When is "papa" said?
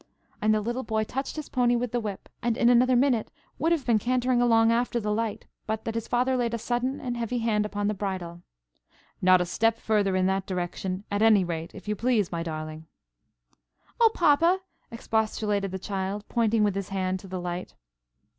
14.11-14.61